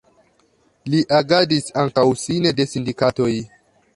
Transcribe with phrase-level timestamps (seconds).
[0.93, 3.31] Li agadis ankaŭ sine de sindikatoj.